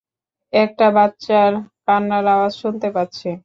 একটা 0.53 0.87
বাচ্চার 0.95 1.51
কান্নার 1.85 2.25
আওয়াজ 2.27 2.53
শুনতে 2.61 2.87
পাচ্ছি। 2.95 3.29